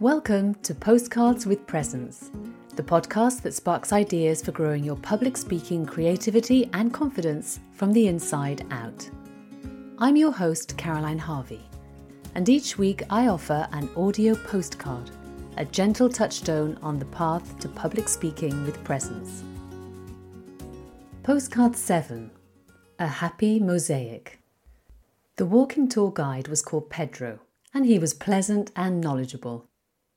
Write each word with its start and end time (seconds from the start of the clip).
Welcome 0.00 0.56
to 0.56 0.74
Postcards 0.74 1.46
with 1.46 1.66
Presence, 1.66 2.30
the 2.74 2.82
podcast 2.82 3.40
that 3.40 3.54
sparks 3.54 3.94
ideas 3.94 4.42
for 4.42 4.52
growing 4.52 4.84
your 4.84 4.96
public 4.96 5.38
speaking 5.38 5.86
creativity 5.86 6.68
and 6.74 6.92
confidence 6.92 7.60
from 7.72 7.94
the 7.94 8.06
inside 8.06 8.66
out. 8.70 9.08
I'm 9.96 10.14
your 10.14 10.32
host, 10.32 10.76
Caroline 10.76 11.18
Harvey, 11.18 11.66
and 12.34 12.46
each 12.46 12.76
week 12.76 13.04
I 13.08 13.28
offer 13.28 13.66
an 13.72 13.88
audio 13.96 14.34
postcard, 14.34 15.10
a 15.56 15.64
gentle 15.64 16.10
touchstone 16.10 16.78
on 16.82 16.98
the 16.98 17.06
path 17.06 17.58
to 17.60 17.68
public 17.70 18.06
speaking 18.06 18.66
with 18.66 18.84
presence. 18.84 19.42
Postcard 21.22 21.74
7 21.74 22.30
A 22.98 23.06
Happy 23.06 23.58
Mosaic. 23.58 24.40
The 25.36 25.46
walking 25.46 25.88
tour 25.88 26.12
guide 26.12 26.48
was 26.48 26.60
called 26.60 26.90
Pedro, 26.90 27.38
and 27.72 27.86
he 27.86 27.98
was 27.98 28.12
pleasant 28.12 28.70
and 28.76 29.00
knowledgeable. 29.00 29.66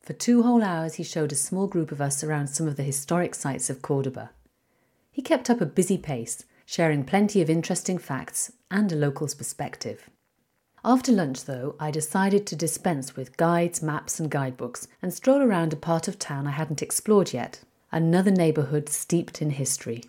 For 0.02 0.13
two 0.13 0.44
whole 0.44 0.63
hours, 0.63 0.95
he 0.95 1.03
showed 1.03 1.31
a 1.31 1.35
small 1.35 1.67
group 1.67 1.91
of 1.91 2.02
us 2.02 2.23
around 2.23 2.48
some 2.48 2.67
of 2.67 2.77
the 2.77 2.84
historic 2.84 3.35
sites 3.35 3.70
of 3.70 3.81
Cordoba. 3.81 4.31
He 5.12 5.21
kept 5.21 5.49
up 5.49 5.62
a 5.62 5.66
busy 5.66 5.98
pace, 5.98 6.45
sharing 6.66 7.03
plenty 7.03 7.41
of 7.41 7.49
interesting 7.49 7.98
facts 7.98 8.52
and 8.71 8.91
a 8.91 8.95
local's 8.95 9.35
perspective. 9.35 10.09
After 10.84 11.12
lunch, 11.12 11.45
though, 11.45 11.76
I 11.80 11.91
decided 11.91 12.48
to 12.48 12.55
dispense 12.55 13.16
with 13.16 13.35
guides, 13.35 13.81
maps, 13.81 14.20
and 14.20 14.31
guidebooks 14.31 14.88
and 15.02 15.13
stroll 15.13 15.41
around 15.41 15.73
a 15.73 15.76
part 15.76 16.07
of 16.07 16.18
town 16.18 16.48
I 16.48 16.52
hadn't 16.52 16.81
explored 16.81 17.34
yet, 17.34 17.59
another 17.91 18.31
neighbourhood 18.31 18.88
steeped 18.88 19.41
in 19.41 19.49
history. 19.49 20.05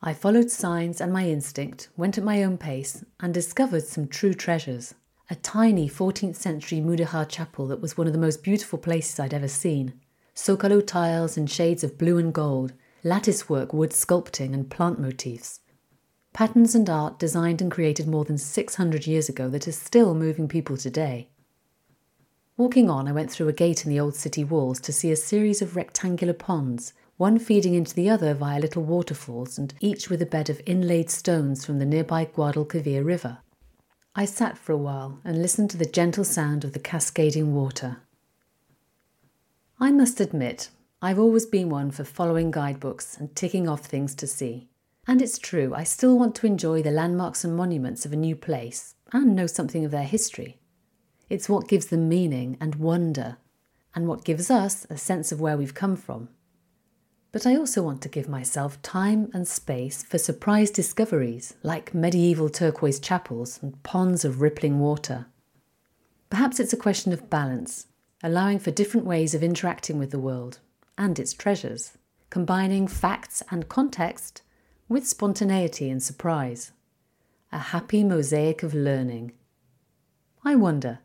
I 0.00 0.14
followed 0.14 0.50
signs 0.50 1.00
and 1.00 1.12
my 1.12 1.28
instinct, 1.28 1.88
went 1.96 2.16
at 2.16 2.24
my 2.24 2.42
own 2.42 2.56
pace, 2.56 3.04
and 3.20 3.34
discovered 3.34 3.84
some 3.84 4.08
true 4.08 4.32
treasures 4.34 4.94
a 5.30 5.34
tiny 5.36 5.88
14th 5.88 6.36
century 6.36 6.80
Mudéjar 6.80 7.26
chapel 7.26 7.66
that 7.66 7.80
was 7.80 7.96
one 7.96 8.06
of 8.06 8.12
the 8.12 8.18
most 8.18 8.42
beautiful 8.42 8.78
places 8.78 9.18
I'd 9.18 9.32
ever 9.32 9.48
seen. 9.48 9.94
Zocalo 10.36 10.86
tiles 10.86 11.38
and 11.38 11.48
shades 11.48 11.82
of 11.82 11.96
blue 11.96 12.18
and 12.18 12.32
gold, 12.32 12.74
lattice 13.02 13.48
work, 13.48 13.72
wood 13.72 13.92
sculpting, 13.92 14.52
and 14.52 14.70
plant 14.70 15.00
motifs. 15.00 15.60
Patterns 16.34 16.74
and 16.74 16.90
art 16.90 17.18
designed 17.18 17.62
and 17.62 17.70
created 17.70 18.06
more 18.06 18.24
than 18.26 18.36
600 18.36 19.06
years 19.06 19.30
ago 19.30 19.48
that 19.48 19.66
is 19.66 19.78
still 19.78 20.14
moving 20.14 20.46
people 20.46 20.76
today. 20.76 21.30
Walking 22.58 22.90
on, 22.90 23.08
I 23.08 23.12
went 23.12 23.30
through 23.30 23.48
a 23.48 23.54
gate 23.54 23.86
in 23.86 23.90
the 23.90 24.00
old 24.00 24.14
city 24.14 24.44
walls 24.44 24.78
to 24.80 24.92
see 24.92 25.10
a 25.10 25.16
series 25.16 25.62
of 25.62 25.74
rectangular 25.74 26.34
ponds, 26.34 26.92
one 27.16 27.38
feeding 27.38 27.72
into 27.72 27.94
the 27.94 28.10
other 28.10 28.34
via 28.34 28.60
little 28.60 28.82
waterfalls, 28.82 29.56
and 29.56 29.72
each 29.80 30.10
with 30.10 30.20
a 30.20 30.26
bed 30.26 30.50
of 30.50 30.60
inlaid 30.66 31.08
stones 31.08 31.64
from 31.64 31.78
the 31.78 31.86
nearby 31.86 32.26
Guadalquivir 32.26 33.02
River. 33.02 33.38
I 34.16 34.26
sat 34.26 34.56
for 34.56 34.70
a 34.70 34.76
while 34.76 35.18
and 35.24 35.42
listened 35.42 35.70
to 35.70 35.76
the 35.76 35.84
gentle 35.84 36.22
sound 36.22 36.62
of 36.62 36.72
the 36.72 36.78
cascading 36.78 37.52
water. 37.52 37.96
I 39.80 39.90
must 39.90 40.20
admit, 40.20 40.70
I've 41.02 41.18
always 41.18 41.46
been 41.46 41.68
one 41.68 41.90
for 41.90 42.04
following 42.04 42.52
guidebooks 42.52 43.16
and 43.18 43.34
ticking 43.34 43.68
off 43.68 43.86
things 43.86 44.14
to 44.14 44.28
see. 44.28 44.68
And 45.08 45.20
it's 45.20 45.36
true, 45.36 45.74
I 45.74 45.82
still 45.82 46.16
want 46.16 46.36
to 46.36 46.46
enjoy 46.46 46.80
the 46.80 46.92
landmarks 46.92 47.42
and 47.42 47.56
monuments 47.56 48.06
of 48.06 48.12
a 48.12 48.16
new 48.16 48.36
place 48.36 48.94
and 49.12 49.34
know 49.34 49.48
something 49.48 49.84
of 49.84 49.90
their 49.90 50.04
history. 50.04 50.60
It's 51.28 51.48
what 51.48 51.68
gives 51.68 51.86
them 51.86 52.08
meaning 52.08 52.56
and 52.60 52.76
wonder, 52.76 53.38
and 53.96 54.06
what 54.06 54.24
gives 54.24 54.48
us 54.48 54.86
a 54.88 54.96
sense 54.96 55.32
of 55.32 55.40
where 55.40 55.56
we've 55.56 55.74
come 55.74 55.96
from. 55.96 56.28
But 57.34 57.48
I 57.48 57.56
also 57.56 57.82
want 57.82 58.00
to 58.02 58.08
give 58.08 58.28
myself 58.28 58.80
time 58.80 59.28
and 59.34 59.48
space 59.48 60.04
for 60.04 60.18
surprise 60.18 60.70
discoveries 60.70 61.54
like 61.64 61.92
medieval 61.92 62.48
turquoise 62.48 63.00
chapels 63.00 63.58
and 63.60 63.82
ponds 63.82 64.24
of 64.24 64.40
rippling 64.40 64.78
water. 64.78 65.26
Perhaps 66.30 66.60
it's 66.60 66.72
a 66.72 66.76
question 66.76 67.12
of 67.12 67.28
balance, 67.28 67.88
allowing 68.22 68.60
for 68.60 68.70
different 68.70 69.04
ways 69.04 69.34
of 69.34 69.42
interacting 69.42 69.98
with 69.98 70.12
the 70.12 70.18
world 70.20 70.60
and 70.96 71.18
its 71.18 71.32
treasures, 71.32 71.98
combining 72.30 72.86
facts 72.86 73.42
and 73.50 73.68
context 73.68 74.42
with 74.88 75.04
spontaneity 75.04 75.90
and 75.90 76.00
surprise. 76.00 76.70
A 77.50 77.58
happy 77.58 78.04
mosaic 78.04 78.62
of 78.62 78.74
learning. 78.74 79.32
I 80.44 80.54
wonder, 80.54 81.00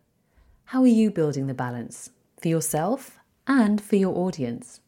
how 0.65 0.81
are 0.83 0.95
you 1.01 1.09
building 1.09 1.47
the 1.47 1.55
balance 1.55 2.11
for 2.39 2.49
yourself 2.49 3.17
and 3.47 3.81
for 3.81 3.95
your 3.95 4.15
audience? 4.15 4.81